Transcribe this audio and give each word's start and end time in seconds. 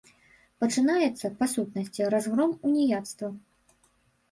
Пачынаецца, 0.63 1.31
па 1.43 1.49
сутнасці, 1.53 2.09
разгром 2.15 2.51
уніяцтва. 2.73 3.33